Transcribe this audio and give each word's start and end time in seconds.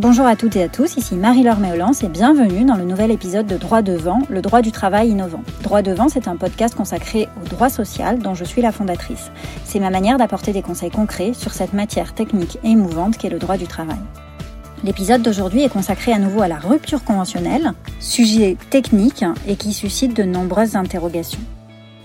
Bonjour 0.00 0.24
à 0.24 0.34
toutes 0.34 0.56
et 0.56 0.62
à 0.62 0.68
tous, 0.70 0.96
ici 0.96 1.14
Marie-Laure 1.14 1.58
Méolance 1.58 2.02
et 2.02 2.08
bienvenue 2.08 2.64
dans 2.64 2.76
le 2.76 2.84
nouvel 2.84 3.10
épisode 3.10 3.44
de 3.44 3.58
Droit 3.58 3.82
devant, 3.82 4.20
le 4.30 4.40
droit 4.40 4.62
du 4.62 4.72
travail 4.72 5.10
innovant. 5.10 5.42
Droit 5.62 5.82
devant, 5.82 6.08
c'est 6.08 6.26
un 6.26 6.36
podcast 6.36 6.74
consacré 6.74 7.28
au 7.38 7.46
droit 7.46 7.68
social 7.68 8.18
dont 8.18 8.34
je 8.34 8.44
suis 8.44 8.62
la 8.62 8.72
fondatrice. 8.72 9.30
C'est 9.62 9.78
ma 9.78 9.90
manière 9.90 10.16
d'apporter 10.16 10.54
des 10.54 10.62
conseils 10.62 10.90
concrets 10.90 11.34
sur 11.34 11.52
cette 11.52 11.74
matière 11.74 12.14
technique 12.14 12.58
et 12.64 12.70
émouvante 12.70 13.18
qu'est 13.18 13.28
le 13.28 13.38
droit 13.38 13.58
du 13.58 13.66
travail. 13.66 13.98
L'épisode 14.84 15.20
d'aujourd'hui 15.20 15.64
est 15.64 15.68
consacré 15.68 16.14
à 16.14 16.18
nouveau 16.18 16.40
à 16.40 16.48
la 16.48 16.56
rupture 16.56 17.04
conventionnelle, 17.04 17.74
sujet 17.98 18.56
technique 18.70 19.26
et 19.46 19.56
qui 19.56 19.74
suscite 19.74 20.16
de 20.16 20.22
nombreuses 20.22 20.76
interrogations. 20.76 21.40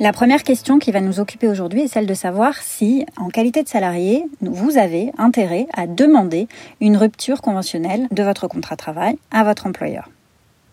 La 0.02 0.12
première 0.12 0.43
question 0.43 0.77
qui 0.77 0.91
va 0.91 1.00
nous 1.00 1.21
occuper 1.21 1.48
aujourd'hui 1.48 1.84
est 1.84 1.88
celle 1.88 2.05
de 2.05 2.14
savoir 2.14 2.55
si, 2.55 3.05
en 3.16 3.30
qualité 3.30 3.64
de 3.64 3.70
salarié, 3.70 4.25
vous 4.41 4.78
avez 4.78 5.11
intérêt 5.18 5.68
à 5.73 5.88
demander 5.88 6.50
une 6.82 6.98
rupture 6.98 7.41
conventionnelle 7.41 8.10
de 8.11 8.21
votre 8.21 8.50
contrat 8.50 8.75
de 8.75 8.79
travail 8.82 9.18
à 9.32 9.46
votre 9.46 9.68
employeur. 9.68 10.10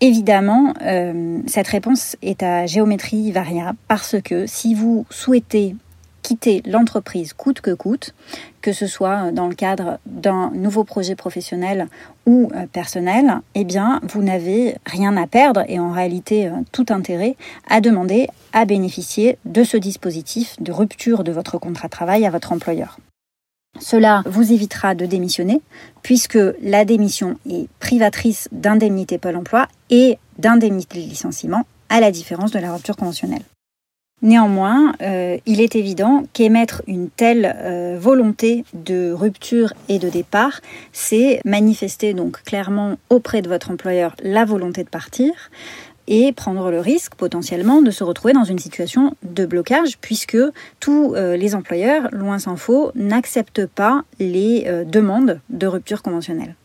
Évidemment, 0.01 0.73
euh, 0.81 1.39
cette 1.47 1.69
réponse 1.69 2.17
est 2.21 2.43
à 2.43 2.65
géométrie 2.65 3.31
variable 3.31 3.77
parce 3.87 4.17
que 4.21 4.45
si 4.45 4.75
vous 4.75 5.05
souhaitez 5.09 5.77
quitter 6.23 6.63
l'entreprise 6.65 7.33
coûte 7.33 7.61
que 7.61 7.71
coûte, 7.71 8.15
que 8.61 8.73
ce 8.73 8.87
soit 8.87 9.31
dans 9.31 9.47
le 9.47 9.53
cadre 9.53 9.99
d'un 10.07 10.49
nouveau 10.55 10.83
projet 10.83 11.15
professionnel 11.15 11.87
ou 12.25 12.49
euh, 12.55 12.65
personnel, 12.65 13.41
eh 13.53 13.65
bien, 13.65 13.99
vous 14.03 14.23
n'avez 14.23 14.75
rien 14.85 15.15
à 15.17 15.27
perdre 15.27 15.63
et 15.67 15.79
en 15.79 15.91
réalité 15.91 16.47
euh, 16.47 16.53
tout 16.71 16.85
intérêt 16.89 17.35
à 17.69 17.81
demander 17.81 18.27
à 18.53 18.65
bénéficier 18.65 19.37
de 19.45 19.63
ce 19.63 19.77
dispositif 19.77 20.55
de 20.61 20.71
rupture 20.71 21.23
de 21.23 21.31
votre 21.31 21.59
contrat 21.59 21.87
de 21.87 21.91
travail 21.91 22.25
à 22.25 22.31
votre 22.31 22.51
employeur. 22.51 22.97
Cela 23.79 24.21
vous 24.25 24.51
évitera 24.53 24.95
de 24.95 25.05
démissionner 25.05 25.59
puisque 26.03 26.39
la 26.61 26.85
démission 26.85 27.37
est 27.49 27.67
privatrice 27.79 28.47
d'indemnité 28.51 29.17
Pôle 29.17 29.35
emploi 29.35 29.67
et 29.89 30.17
d'indemnité 30.37 31.01
de 31.01 31.09
licenciement 31.09 31.65
à 31.89 31.99
la 31.99 32.11
différence 32.11 32.51
de 32.51 32.59
la 32.59 32.73
rupture 32.73 32.95
conventionnelle. 32.95 33.43
Néanmoins, 34.23 34.93
euh, 35.01 35.37
il 35.45 35.59
est 35.59 35.75
évident 35.75 36.23
qu'émettre 36.31 36.81
une 36.87 37.09
telle 37.09 37.57
euh, 37.57 37.97
volonté 37.99 38.63
de 38.73 39.11
rupture 39.11 39.73
et 39.89 39.99
de 39.99 40.07
départ, 40.07 40.61
c'est 40.93 41.41
manifester 41.43 42.13
donc 42.13 42.41
clairement 42.43 42.95
auprès 43.09 43.41
de 43.41 43.49
votre 43.49 43.69
employeur 43.69 44.15
la 44.23 44.45
volonté 44.45 44.85
de 44.85 44.89
partir 44.89 45.33
et 46.07 46.31
prendre 46.31 46.71
le 46.71 46.79
risque 46.79 47.15
potentiellement 47.15 47.81
de 47.81 47.91
se 47.91 48.05
retrouver 48.05 48.33
dans 48.33 48.45
une 48.45 48.59
situation 48.59 49.13
de 49.23 49.45
blocage 49.45 49.97
puisque 49.99 50.37
tous 50.79 51.15
euh, 51.15 51.35
les 51.35 51.53
employeurs, 51.53 52.07
loin 52.13 52.39
s'en 52.39 52.55
faut, 52.55 52.93
n'acceptent 52.95 53.65
pas 53.65 54.05
les 54.21 54.65
demandes 54.85 55.41
de 55.49 55.67
rupture 55.67 56.01
conventionnelle. 56.01 56.55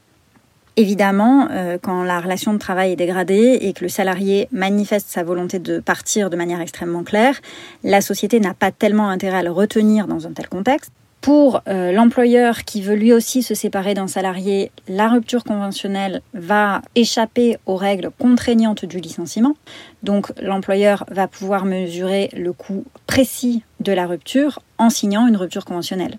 Évidemment, 0.78 1.48
euh, 1.50 1.76
quand 1.82 2.04
la 2.04 2.20
relation 2.20 2.52
de 2.52 2.58
travail 2.58 2.92
est 2.92 2.96
dégradée 2.96 3.58
et 3.62 3.72
que 3.72 3.82
le 3.82 3.88
salarié 3.88 4.46
manifeste 4.52 5.08
sa 5.08 5.24
volonté 5.24 5.58
de 5.58 5.80
partir 5.80 6.30
de 6.30 6.36
manière 6.36 6.60
extrêmement 6.60 7.02
claire, 7.02 7.40
la 7.82 8.00
société 8.00 8.38
n'a 8.38 8.54
pas 8.54 8.70
tellement 8.70 9.08
intérêt 9.08 9.38
à 9.38 9.42
le 9.42 9.50
retenir 9.50 10.06
dans 10.06 10.28
un 10.28 10.30
tel 10.30 10.48
contexte. 10.48 10.92
Pour 11.20 11.62
euh, 11.66 11.90
l'employeur 11.90 12.62
qui 12.62 12.80
veut 12.80 12.94
lui 12.94 13.12
aussi 13.12 13.42
se 13.42 13.56
séparer 13.56 13.94
d'un 13.94 14.06
salarié, 14.06 14.70
la 14.86 15.08
rupture 15.08 15.42
conventionnelle 15.42 16.22
va 16.32 16.80
échapper 16.94 17.56
aux 17.66 17.74
règles 17.74 18.10
contraignantes 18.16 18.84
du 18.84 19.00
licenciement. 19.00 19.56
Donc 20.04 20.32
l'employeur 20.40 21.04
va 21.10 21.26
pouvoir 21.26 21.64
mesurer 21.64 22.30
le 22.36 22.52
coût 22.52 22.84
précis 23.08 23.64
de 23.80 23.90
la 23.90 24.06
rupture 24.06 24.60
en 24.78 24.90
signant 24.90 25.26
une 25.26 25.36
rupture 25.36 25.64
conventionnelle. 25.64 26.18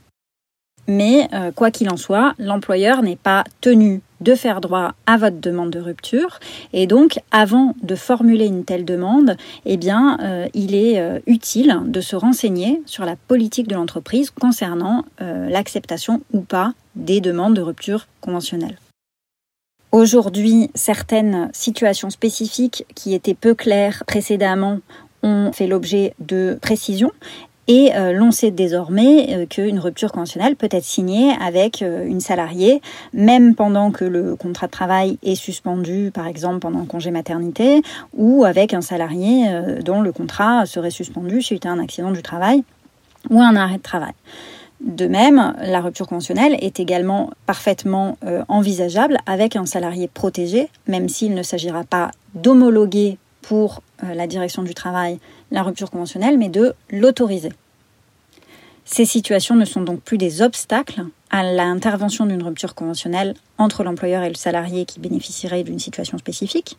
Mais 0.89 1.29
euh, 1.33 1.53
quoi 1.53 1.71
qu'il 1.71 1.89
en 1.89 1.97
soit, 1.97 2.33
l'employeur 2.39 3.03
n'est 3.03 3.15
pas 3.15 3.45
tenu 3.61 4.01
de 4.21 4.35
faire 4.35 4.61
droit 4.61 4.93
à 5.05 5.17
votre 5.17 5.39
demande 5.39 5.71
de 5.71 5.79
rupture. 5.79 6.39
Et 6.73 6.87
donc, 6.87 7.19
avant 7.31 7.75
de 7.81 7.95
formuler 7.95 8.45
une 8.45 8.65
telle 8.65 8.85
demande, 8.85 9.35
eh 9.65 9.79
euh, 9.87 10.47
il 10.53 10.75
est 10.75 10.99
euh, 10.99 11.19
utile 11.25 11.79
de 11.85 12.01
se 12.01 12.15
renseigner 12.15 12.81
sur 12.85 13.05
la 13.05 13.15
politique 13.15 13.67
de 13.67 13.75
l'entreprise 13.75 14.29
concernant 14.29 15.03
l'acceptation 15.19 16.21
ou 16.33 16.41
pas 16.41 16.73
des 16.95 17.21
demandes 17.21 17.55
de 17.55 17.61
rupture 17.61 18.07
conventionnelle. 18.21 18.77
Aujourd'hui, 19.91 20.69
certaines 20.75 21.49
situations 21.51 22.09
spécifiques 22.09 22.85
qui 22.93 23.13
étaient 23.15 23.33
peu 23.33 23.55
claires 23.55 24.03
précédemment 24.05 24.79
ont 25.23 25.51
fait 25.51 25.67
l'objet 25.67 26.13
de 26.19 26.57
précisions 26.61 27.11
et 27.69 27.95
euh, 27.95 28.13
l'on 28.13 28.31
sait 28.31 28.49
désormais 28.49 29.27
euh, 29.29 29.45
qu'une 29.45 29.77
rupture 29.77 30.11
conventionnelle 30.11 30.55
peut 30.55 30.67
être 30.71 30.83
signée 30.83 31.35
avec 31.39 31.83
euh, 31.83 32.03
une 32.03 32.19
salariée, 32.19 32.81
même 33.13 33.53
pendant 33.53 33.91
que 33.91 34.03
le 34.03 34.35
contrat 34.35 34.65
de 34.65 34.71
travail 34.71 35.19
est 35.21 35.35
suspendu, 35.35 36.09
par 36.11 36.25
exemple 36.25 36.59
pendant 36.59 36.79
le 36.79 36.87
congé 36.87 37.11
maternité, 37.11 37.83
ou 38.17 38.43
avec 38.43 38.73
un 38.73 38.81
salarié 38.81 39.45
dont 39.85 40.01
le 40.01 40.11
contrat 40.11 40.65
serait 40.65 40.89
suspendu 40.89 41.43
suite 41.43 41.67
à 41.67 41.69
un 41.69 41.79
accident 41.79 42.11
du 42.11 42.23
travail 42.23 42.63
ou 43.29 43.39
un 43.39 43.55
arrêt 43.55 43.77
de 43.77 43.83
travail. 43.83 44.13
De 44.81 45.05
même, 45.05 45.53
la 45.61 45.81
rupture 45.81 46.07
conventionnelle 46.07 46.57
est 46.61 46.79
également 46.79 47.29
parfaitement 47.45 48.17
envisageable 48.47 49.17
avec 49.27 49.55
un 49.55 49.65
salarié 49.65 50.07
protégé, 50.07 50.69
même 50.87 51.07
s'il 51.07 51.35
ne 51.35 51.43
s'agira 51.43 51.83
pas 51.83 52.11
d'homologuer 52.33 53.17
pour 53.41 53.81
la 54.01 54.25
direction 54.25 54.63
du 54.63 54.73
travail 54.73 55.19
la 55.51 55.63
rupture 55.63 55.91
conventionnelle, 55.91 56.37
mais 56.37 56.49
de 56.49 56.73
l'autoriser. 56.89 57.51
Ces 58.85 59.05
situations 59.05 59.55
ne 59.55 59.65
sont 59.65 59.81
donc 59.81 60.01
plus 60.01 60.17
des 60.17 60.41
obstacles 60.41 61.05
à 61.29 61.43
l'intervention 61.43 62.25
d'une 62.25 62.41
rupture 62.41 62.73
conventionnelle 62.73 63.35
entre 63.57 63.83
l'employeur 63.83 64.23
et 64.23 64.29
le 64.29 64.35
salarié 64.35 64.85
qui 64.85 64.99
bénéficierait 64.99 65.63
d'une 65.63 65.79
situation 65.79 66.17
spécifique. 66.17 66.77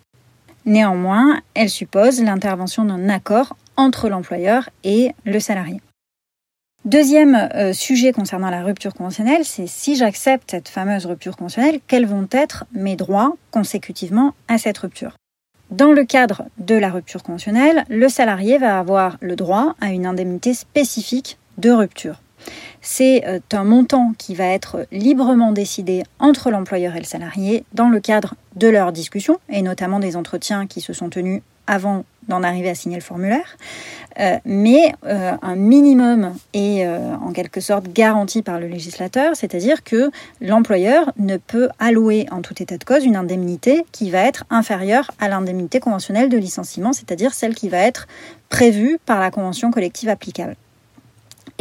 Néanmoins, 0.67 1.41
elles 1.55 1.71
supposent 1.71 2.21
l'intervention 2.21 2.85
d'un 2.85 3.09
accord 3.09 3.57
entre 3.77 4.09
l'employeur 4.09 4.69
et 4.85 5.13
le 5.25 5.41
salarié. 5.41 5.81
Deuxième 6.85 7.35
euh, 7.55 7.73
sujet 7.73 8.13
concernant 8.13 8.51
la 8.51 8.65
rupture 8.65 8.95
conventionnelle, 8.95 9.45
c'est 9.45 9.67
si 9.67 9.97
j'accepte 9.97 10.51
cette 10.51 10.69
fameuse 10.69 11.07
rupture 11.07 11.37
conventionnelle, 11.37 11.81
quels 11.87 12.07
vont 12.07 12.27
être 12.33 12.65
mes 12.73 12.97
droits 12.97 13.37
consécutivement 13.51 14.35
à 14.49 14.59
cette 14.59 14.79
rupture? 14.79 15.13
Dans 15.71 15.93
le 15.93 16.05
cadre 16.05 16.45
de 16.59 16.75
la 16.75 16.91
rupture 16.91 17.23
conventionnelle, 17.23 17.85
le 17.89 18.09
salarié 18.09 18.59
va 18.59 18.79
avoir 18.79 19.17
le 19.21 19.37
droit 19.37 19.75
à 19.81 19.93
une 19.93 20.07
indemnité 20.07 20.53
spécifique 20.55 21.39
de 21.59 21.71
rupture. 21.71 22.21
C'est 22.81 23.27
euh, 23.27 23.39
un 23.53 23.65
montant 23.65 24.13
qui 24.19 24.35
va 24.35 24.47
être 24.47 24.87
librement 24.91 25.53
décidé 25.53 26.03
entre 26.19 26.51
l'employeur 26.51 26.97
et 26.97 27.01
le 27.01 27.05
salarié 27.05 27.65
dans 27.75 27.89
le 27.89 28.01
cadre 28.01 28.35
de 28.57 28.69
leurs 28.69 28.93
discussions 28.93 29.39
et 29.49 29.63
notamment 29.63 29.99
des 29.99 30.17
entretiens 30.17 30.67
qui 30.67 30.81
se 30.81 30.93
sont 30.93 31.09
tenus 31.09 31.43
avant 31.67 32.05
d'en 32.29 32.43
arriver 32.43 32.69
à 32.69 32.75
signer 32.75 32.97
le 32.97 33.03
formulaire. 33.03 33.57
Euh, 34.19 34.37
mais 34.45 34.93
euh, 35.07 35.33
un 35.41 35.55
minimum 35.55 36.35
est 36.53 36.85
euh, 36.85 37.15
en 37.17 37.33
quelque 37.33 37.61
sorte 37.61 37.93
garanti 37.93 38.43
par 38.43 38.59
le 38.59 38.67
législateur, 38.67 39.37
c'est-à-dire 39.37 39.85
que 39.85 40.11
l'employeur 40.41 41.13
ne 41.17 41.37
peut 41.37 41.69
allouer 41.79 42.27
en 42.31 42.43
tout 42.43 42.61
état 42.61 42.77
de 42.77 42.85
cause 42.85 43.05
une 43.05 43.17
indemnité 43.17 43.85
qui 43.93 44.11
va 44.11 44.25
être 44.25 44.45
inférieure 44.51 45.11
à 45.21 45.29
l'indemnité 45.29 45.79
conventionnelle 45.79 46.29
de 46.29 46.39
licenciement, 46.39 46.93
c'est-à-dire 46.93 47.35
celle 47.35 47.55
qui 47.55 47.69
va 47.69 47.79
être 47.79 48.09
prévue 48.49 48.99
par 49.07 49.21
la 49.21 49.31
convention 49.31 49.71
collective 49.71 50.09
applicable. 50.09 50.57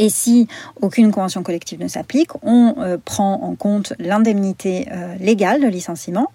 Et 0.00 0.08
si 0.08 0.48
aucune 0.80 1.12
convention 1.12 1.42
collective 1.42 1.78
ne 1.78 1.86
s'applique, 1.86 2.30
on 2.42 2.74
euh, 2.78 2.96
prend 3.04 3.34
en 3.42 3.54
compte 3.54 3.92
l'indemnité 3.98 4.88
euh, 4.90 5.14
légale 5.20 5.60
de 5.60 5.68
licenciement 5.68 6.32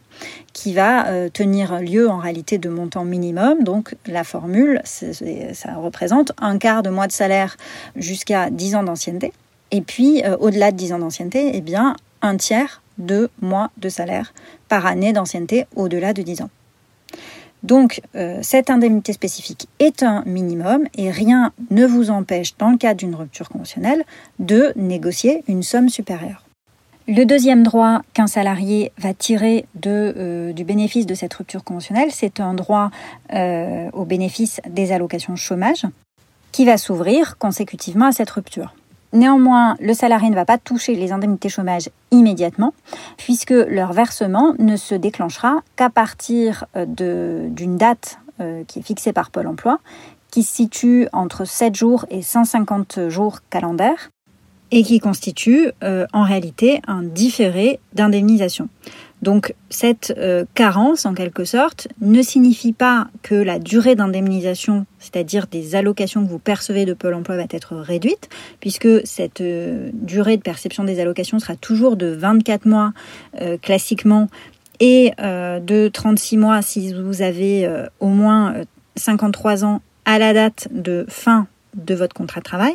qui 0.53 0.75
va 0.75 1.07
euh, 1.07 1.29
tenir 1.29 1.81
lieu 1.81 2.07
en 2.07 2.19
réalité 2.19 2.59
de 2.59 2.69
montant 2.69 3.03
minimum. 3.05 3.63
Donc 3.63 3.95
la 4.05 4.23
formule, 4.23 4.81
ça 4.85 5.73
représente 5.77 6.31
un 6.39 6.59
quart 6.59 6.83
de 6.83 6.91
mois 6.91 7.07
de 7.07 7.11
salaire 7.11 7.57
jusqu'à 7.95 8.51
10 8.51 8.75
ans 8.75 8.83
d'ancienneté. 8.83 9.33
Et 9.71 9.81
puis 9.81 10.21
au-delà 10.39 10.71
de 10.71 10.77
10 10.77 10.93
ans 10.93 10.99
d'ancienneté, 10.99 11.49
eh 11.55 11.61
bien 11.61 11.95
un 12.21 12.37
tiers 12.37 12.83
de 12.99 13.31
mois 13.41 13.71
de 13.77 13.89
salaire 13.89 14.31
par 14.69 14.85
année 14.85 15.11
d'ancienneté 15.11 15.65
au-delà 15.75 16.13
de 16.13 16.21
10 16.21 16.43
ans. 16.43 16.49
Donc 17.65 18.01
euh, 18.15 18.37
cette 18.43 18.69
indemnité 18.69 19.11
spécifique 19.11 19.67
est 19.79 20.03
un 20.03 20.21
minimum 20.27 20.83
et 20.95 21.09
rien 21.09 21.51
ne 21.71 21.87
vous 21.87 22.11
empêche, 22.11 22.55
dans 22.57 22.69
le 22.69 22.77
cas 22.77 22.93
d'une 22.93 23.15
rupture 23.15 23.49
conventionnelle, 23.49 24.03
de 24.37 24.71
négocier 24.75 25.43
une 25.47 25.63
somme 25.63 25.89
supérieure. 25.89 26.43
Le 27.07 27.23
deuxième 27.23 27.63
droit 27.63 28.01
qu'un 28.13 28.27
salarié 28.27 28.91
va 28.99 29.15
tirer 29.15 29.65
euh, 29.87 30.53
du 30.53 30.63
bénéfice 30.63 31.07
de 31.07 31.15
cette 31.15 31.33
rupture 31.33 31.63
conventionnelle, 31.63 32.09
c'est 32.11 32.39
un 32.39 32.53
droit 32.53 32.91
euh, 33.33 33.89
au 33.93 34.05
bénéfice 34.05 34.61
des 34.69 34.91
allocations 34.91 35.35
chômage 35.35 35.85
qui 36.51 36.65
va 36.65 36.77
s'ouvrir 36.77 37.37
consécutivement 37.39 38.07
à 38.07 38.11
cette 38.11 38.29
rupture. 38.29 38.75
Néanmoins, 39.15 39.77
le 39.79 39.93
salarié 39.93 40.29
ne 40.29 40.35
va 40.35 40.43
pas 40.43 40.57
toucher 40.57 40.93
les 40.93 41.13
indemnités 41.13 41.47
chômage 41.47 41.89
immédiatement, 42.11 42.73
puisque 43.17 43.51
leur 43.51 43.93
versement 43.93 44.53
ne 44.59 44.75
se 44.75 44.93
déclenchera 44.93 45.61
qu'à 45.77 45.89
partir 45.89 46.65
euh, 46.75 46.85
d'une 47.49 47.77
date 47.77 48.19
euh, 48.41 48.65
qui 48.67 48.79
est 48.79 48.81
fixée 48.81 49.13
par 49.13 49.31
Pôle 49.31 49.47
Emploi, 49.47 49.79
qui 50.31 50.43
se 50.43 50.53
situe 50.53 51.07
entre 51.13 51.45
7 51.45 51.75
jours 51.75 52.05
et 52.09 52.21
150 52.21 53.07
jours 53.07 53.39
calendaires, 53.49 54.09
et 54.71 54.83
qui 54.83 54.99
constitue 54.99 55.71
euh, 55.83 56.05
en 56.11 56.23
réalité 56.23 56.81
un 56.85 57.01
différé 57.01 57.79
d'indemnisation. 57.93 58.67
Donc 59.25 59.55
cette 59.71 60.13
euh, 60.19 60.45
carence, 60.53 61.07
en 61.07 61.15
quelque 61.15 61.45
sorte, 61.45 61.87
ne 61.99 62.21
signifie 62.21 62.73
pas 62.73 63.07
que 63.23 63.33
la 63.33 63.57
durée 63.57 63.95
d'indemnisation, 63.95 64.85
c'est-à-dire 64.99 65.47
des 65.47 65.73
allocations 65.73 66.23
que 66.23 66.29
vous 66.29 66.37
percevez 66.37 66.85
de 66.85 66.93
Pôle 66.93 67.15
Emploi, 67.15 67.35
va 67.35 67.45
être 67.49 67.75
réduite, 67.75 68.29
puisque 68.59 68.87
cette 69.03 69.41
euh, 69.41 69.89
durée 69.93 70.37
de 70.37 70.43
perception 70.43 70.83
des 70.83 70.99
allocations 70.99 71.39
sera 71.39 71.55
toujours 71.55 71.95
de 71.97 72.05
24 72.05 72.67
mois 72.67 72.93
euh, 73.41 73.57
classiquement 73.57 74.29
et 74.79 75.13
de 75.17 75.87
36 75.87 76.35
mois 76.35 76.61
si 76.61 76.93
vous 76.93 77.21
avez 77.21 77.65
au 78.01 78.09
moins 78.09 78.55
53 78.97 79.63
ans 79.63 79.81
à 80.03 80.19
la 80.19 80.33
date 80.33 80.67
de 80.69 81.05
fin 81.07 81.47
de 81.75 81.95
votre 81.95 82.13
contrat 82.13 82.41
de 82.41 82.45
travail. 82.45 82.73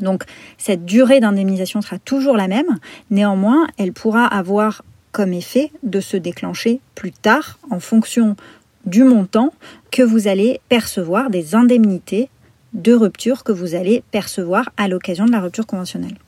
Donc 0.00 0.24
cette 0.58 0.84
durée 0.84 1.20
d'indemnisation 1.20 1.82
sera 1.82 2.00
toujours 2.00 2.36
la 2.36 2.48
même, 2.48 2.80
néanmoins 3.12 3.68
elle 3.78 3.92
pourra 3.92 4.26
avoir 4.26 4.82
comme 5.16 5.32
effet 5.32 5.70
de 5.82 6.00
se 6.00 6.18
déclencher 6.18 6.78
plus 6.94 7.10
tard 7.10 7.58
en 7.70 7.80
fonction 7.80 8.36
du 8.84 9.02
montant 9.02 9.54
que 9.90 10.02
vous 10.02 10.28
allez 10.28 10.60
percevoir, 10.68 11.30
des 11.30 11.54
indemnités 11.54 12.28
de 12.74 12.92
rupture 12.92 13.42
que 13.42 13.50
vous 13.50 13.74
allez 13.74 14.02
percevoir 14.10 14.68
à 14.76 14.88
l'occasion 14.88 15.24
de 15.24 15.32
la 15.32 15.40
rupture 15.40 15.66
conventionnelle. 15.66 16.18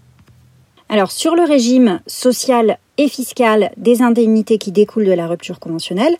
Alors 0.89 1.11
sur 1.11 1.37
le 1.37 1.43
régime 1.43 2.01
social 2.07 2.79
et 2.97 3.09
fiscal 3.09 3.73
des 3.77 4.01
indemnités 4.01 4.57
qui 4.57 4.73
découlent 4.73 5.05
de 5.05 5.13
la 5.13 5.27
rupture 5.27 5.61
conventionnelle, 5.61 6.17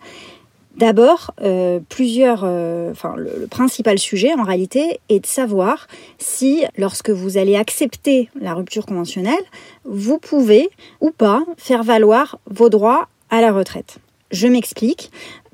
D'abord, 0.79 1.33
euh, 1.43 1.81
plusieurs, 1.89 2.43
euh, 2.45 2.93
le, 3.17 3.49
principal 3.49 3.99
sujet 3.99 4.33
en 4.35 4.45
réalité 4.45 5.01
est 5.09 5.19
de 5.19 5.27
savoir 5.27 5.89
si, 6.19 6.65
lorsque 6.77 7.11
vous 7.11 7.37
allez 7.37 7.57
accepter 7.57 8.29
la 8.41 8.55
rupture 8.55 8.87
conventionnelle, 8.87 9.43
vous 9.85 10.19
pouvez 10.19 10.71
ou 11.01 11.11
pas 11.11 11.45
faire 11.57 11.83
valoir 11.83 12.39
vos 12.49 12.69
droits 12.69 13.09
à 13.29 13.41
la 13.41 13.51
retraite. 13.51 13.97
Je 14.31 14.47
m'explique. 14.47 15.11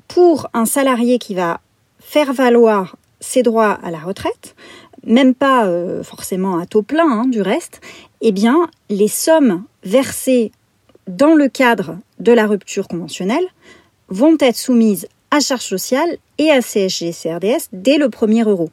Pour 0.07 0.47
un 0.53 0.65
salarié 0.65 1.17
qui 1.17 1.33
va 1.33 1.59
faire 1.99 2.31
valoir 2.31 2.95
ses 3.19 3.41
droits 3.41 3.79
à 3.83 3.89
la 3.89 3.97
retraite, 3.97 4.55
même 5.03 5.33
pas 5.33 5.65
euh, 5.65 6.03
forcément 6.03 6.59
à 6.59 6.67
taux 6.67 6.83
plein 6.83 7.09
hein, 7.09 7.25
du 7.25 7.41
reste, 7.41 7.81
eh 8.21 8.31
bien, 8.31 8.69
les 8.91 9.07
sommes 9.07 9.63
versées 9.83 10.51
dans 11.07 11.33
le 11.33 11.47
cadre 11.47 11.97
de 12.19 12.31
la 12.31 12.45
rupture 12.45 12.87
conventionnelle 12.87 13.47
vont 14.09 14.37
être 14.39 14.57
soumises 14.57 15.07
à 15.35 15.39
charge 15.41 15.65
sociale 15.65 16.17
et 16.37 16.49
à 16.49 16.61
CSG-CRDS 16.61 17.67
dès 17.73 17.97
le 17.97 18.09
premier 18.09 18.43
euro. 18.43 18.69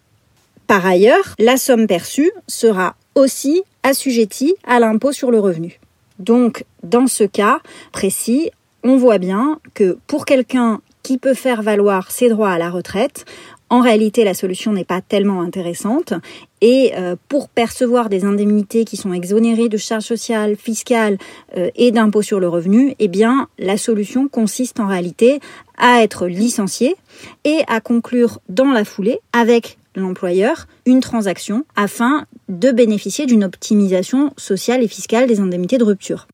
Par 0.68 0.86
ailleurs, 0.86 1.34
la 1.38 1.56
somme 1.56 1.88
perçue 1.88 2.30
sera 2.46 2.94
aussi 3.16 3.62
assujettie 3.82 4.54
à 4.64 4.78
l'impôt 4.78 5.12
sur 5.12 5.32
le 5.32 5.40
revenu. 5.40 5.80
Donc, 6.20 6.64
dans 6.84 7.08
ce 7.08 7.24
cas 7.24 7.58
précis, 7.90 8.50
on 8.84 8.96
voit 8.96 9.18
bien 9.18 9.58
que 9.74 9.98
pour 10.06 10.24
quelqu'un 10.24 10.80
qui 11.02 11.18
peut 11.18 11.34
faire 11.34 11.62
valoir 11.62 12.12
ses 12.12 12.28
droits 12.28 12.52
à 12.52 12.58
la 12.58 12.70
retraite, 12.70 13.24
en 13.72 13.80
réalité, 13.80 14.22
la 14.22 14.34
solution 14.34 14.74
n'est 14.74 14.84
pas 14.84 15.00
tellement 15.00 15.40
intéressante. 15.40 16.12
Et 16.60 16.92
euh, 16.94 17.16
pour 17.28 17.48
percevoir 17.48 18.10
des 18.10 18.26
indemnités 18.26 18.84
qui 18.84 18.98
sont 18.98 19.14
exonérées 19.14 19.70
de 19.70 19.78
charges 19.78 20.04
sociales, 20.04 20.56
fiscales 20.56 21.16
euh, 21.56 21.70
et 21.74 21.90
d'impôts 21.90 22.20
sur 22.20 22.38
le 22.38 22.50
revenu, 22.50 22.94
eh 22.98 23.08
bien, 23.08 23.48
la 23.58 23.78
solution 23.78 24.28
consiste 24.28 24.78
en 24.78 24.86
réalité 24.86 25.40
à 25.78 26.02
être 26.02 26.26
licencié 26.26 26.96
et 27.44 27.62
à 27.66 27.80
conclure 27.80 28.40
dans 28.50 28.72
la 28.72 28.84
foulée 28.84 29.20
avec 29.32 29.78
l'employeur 29.96 30.66
une 30.84 31.00
transaction 31.00 31.64
afin 31.74 32.26
de 32.50 32.72
bénéficier 32.72 33.24
d'une 33.24 33.42
optimisation 33.42 34.34
sociale 34.36 34.82
et 34.82 34.88
fiscale 34.88 35.26
des 35.26 35.40
indemnités 35.40 35.78
de 35.78 35.84
rupture. 35.84 36.26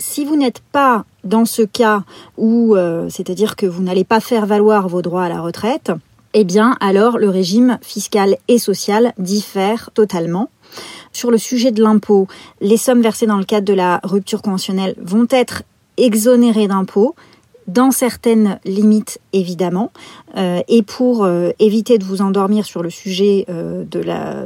Si 0.00 0.24
vous 0.24 0.34
n'êtes 0.34 0.62
pas 0.72 1.04
dans 1.22 1.44
ce 1.44 1.62
cas 1.62 2.02
où, 2.36 2.74
euh, 2.74 3.08
c'est-à-dire 3.10 3.54
que 3.54 3.66
vous 3.66 3.82
n'allez 3.82 4.04
pas 4.04 4.18
faire 4.18 4.46
valoir 4.46 4.88
vos 4.88 5.02
droits 5.02 5.24
à 5.24 5.28
la 5.28 5.40
retraite, 5.40 5.92
eh 6.34 6.44
bien 6.44 6.76
alors 6.80 7.18
le 7.18 7.28
régime 7.28 7.78
fiscal 7.82 8.36
et 8.48 8.58
social 8.58 9.12
diffère 9.18 9.90
totalement. 9.94 10.50
Sur 11.12 11.30
le 11.30 11.38
sujet 11.38 11.72
de 11.72 11.82
l'impôt, 11.82 12.28
les 12.60 12.76
sommes 12.76 13.02
versées 13.02 13.26
dans 13.26 13.38
le 13.38 13.44
cadre 13.44 13.66
de 13.66 13.72
la 13.72 14.00
rupture 14.04 14.42
conventionnelle 14.42 14.94
vont 15.00 15.26
être 15.30 15.64
exonérées 15.96 16.68
d'impôts 16.68 17.14
dans 17.66 17.90
certaines 17.90 18.58
limites 18.64 19.20
évidemment. 19.32 19.92
Euh, 20.36 20.60
et 20.68 20.82
pour 20.82 21.24
euh, 21.24 21.50
éviter 21.58 21.98
de 21.98 22.04
vous 22.04 22.20
endormir 22.20 22.64
sur 22.64 22.82
le 22.82 22.90
sujet 22.90 23.46
euh, 23.48 23.84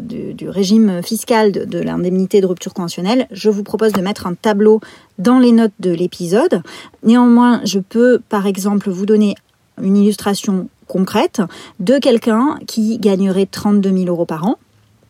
du, 0.00 0.48
régime 0.48 1.02
fiscal 1.02 1.52
de 1.52 1.78
l'indemnité 1.78 2.40
de 2.40 2.46
rupture 2.46 2.74
conventionnelle, 2.74 3.26
je 3.30 3.50
vous 3.50 3.62
propose 3.62 3.92
de 3.92 4.00
mettre 4.00 4.26
un 4.26 4.34
tableau 4.34 4.80
dans 5.18 5.38
les 5.38 5.52
notes 5.52 5.72
de 5.80 5.90
l'épisode. 5.90 6.62
Néanmoins, 7.02 7.60
je 7.64 7.78
peux 7.78 8.20
par 8.28 8.46
exemple 8.46 8.90
vous 8.90 9.06
donner 9.06 9.34
une 9.82 9.96
illustration 9.96 10.68
concrète 10.86 11.42
de 11.80 11.98
quelqu'un 11.98 12.58
qui 12.66 12.98
gagnerait 12.98 13.46
32 13.46 13.90
000 13.90 14.06
euros 14.06 14.26
par 14.26 14.46
an. 14.46 14.58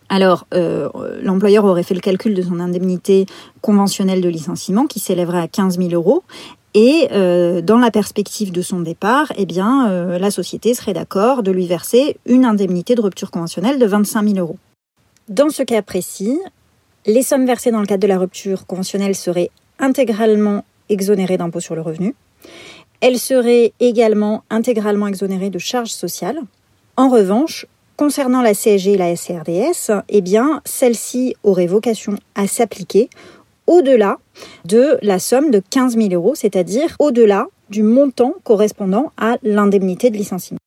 Alors, 0.08 0.46
euh, 0.54 0.88
l'employeur 1.22 1.64
aurait 1.64 1.82
fait 1.82 1.94
le 1.94 2.00
calcul 2.00 2.34
de 2.34 2.42
son 2.42 2.60
indemnité 2.60 3.26
conventionnelle 3.62 4.20
de 4.20 4.28
licenciement 4.28 4.86
qui 4.86 5.00
s'élèverait 5.00 5.40
à 5.40 5.48
15 5.48 5.78
000 5.78 5.90
euros. 5.90 6.22
Et 6.74 7.08
euh, 7.12 7.62
dans 7.62 7.78
la 7.78 7.90
perspective 7.90 8.50
de 8.50 8.60
son 8.60 8.80
départ, 8.80 9.32
eh 9.36 9.46
bien, 9.46 9.88
euh, 9.88 10.18
la 10.18 10.30
société 10.30 10.74
serait 10.74 10.92
d'accord 10.92 11.42
de 11.42 11.52
lui 11.52 11.66
verser 11.66 12.16
une 12.26 12.44
indemnité 12.44 12.96
de 12.96 13.00
rupture 13.00 13.30
conventionnelle 13.30 13.78
de 13.78 13.86
25 13.86 14.28
000 14.28 14.38
euros. 14.38 14.58
Dans 15.28 15.50
ce 15.50 15.62
cas 15.62 15.82
précis, 15.82 16.38
les 17.06 17.22
sommes 17.22 17.46
versées 17.46 17.70
dans 17.70 17.80
le 17.80 17.86
cadre 17.86 18.02
de 18.02 18.08
la 18.08 18.18
rupture 18.18 18.66
conventionnelle 18.66 19.14
seraient 19.14 19.50
intégralement 19.78 20.64
exonérées 20.88 21.38
d'impôt 21.38 21.60
sur 21.60 21.74
le 21.74 21.80
revenu. 21.80 22.14
Elle 23.00 23.18
serait 23.18 23.72
également 23.80 24.44
intégralement 24.50 25.06
exonérée 25.06 25.50
de 25.50 25.58
charges 25.58 25.90
sociales. 25.90 26.40
En 26.96 27.08
revanche, 27.08 27.66
concernant 27.96 28.42
la 28.42 28.54
CSG 28.54 28.92
et 28.92 28.96
la 28.96 29.14
SRDS, 29.14 30.02
eh 30.08 30.20
bien, 30.20 30.60
celle-ci 30.64 31.34
aurait 31.42 31.66
vocation 31.66 32.16
à 32.34 32.46
s'appliquer 32.46 33.08
au-delà 33.66 34.18
de 34.64 34.98
la 35.02 35.18
somme 35.18 35.50
de 35.50 35.62
15 35.70 35.96
000 35.96 36.08
euros, 36.12 36.34
c'est-à-dire 36.34 36.96
au-delà 36.98 37.46
du 37.70 37.82
montant 37.82 38.34
correspondant 38.44 39.12
à 39.16 39.36
l'indemnité 39.42 40.10
de 40.10 40.16
licenciement. 40.16 40.58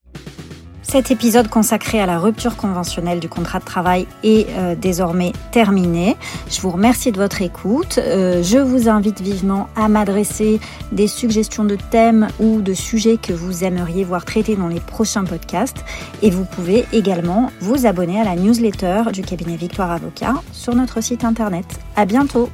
Cet 0.87 1.11
épisode 1.11 1.49
consacré 1.49 1.99
à 1.99 2.05
la 2.05 2.17
rupture 2.17 2.55
conventionnelle 2.55 3.19
du 3.19 3.27
contrat 3.27 3.59
de 3.59 3.65
travail 3.65 4.07
est 4.23 4.47
euh, 4.51 4.73
désormais 4.73 5.33
terminé. 5.51 6.15
Je 6.49 6.61
vous 6.61 6.69
remercie 6.69 7.11
de 7.11 7.17
votre 7.17 7.41
écoute. 7.41 7.97
Euh, 7.97 8.41
je 8.41 8.57
vous 8.57 8.87
invite 8.87 9.19
vivement 9.19 9.67
à 9.75 9.89
m'adresser 9.89 10.61
des 10.93 11.07
suggestions 11.07 11.65
de 11.65 11.75
thèmes 11.91 12.29
ou 12.39 12.61
de 12.61 12.73
sujets 12.73 13.17
que 13.17 13.33
vous 13.33 13.65
aimeriez 13.65 14.05
voir 14.05 14.23
traités 14.23 14.55
dans 14.55 14.69
les 14.69 14.79
prochains 14.79 15.25
podcasts. 15.25 15.83
Et 16.21 16.29
vous 16.29 16.45
pouvez 16.45 16.85
également 16.93 17.51
vous 17.59 17.85
abonner 17.85 18.21
à 18.21 18.23
la 18.23 18.37
newsletter 18.37 19.11
du 19.11 19.23
cabinet 19.23 19.57
Victoire 19.57 19.91
Avocat 19.91 20.35
sur 20.53 20.73
notre 20.73 21.01
site 21.01 21.25
internet. 21.25 21.65
À 21.97 22.05
bientôt! 22.05 22.49